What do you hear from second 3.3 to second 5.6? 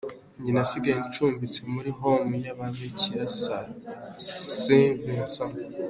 ba Saint Vincent.